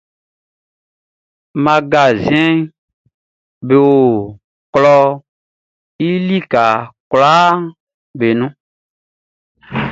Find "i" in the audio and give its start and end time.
6.05-6.07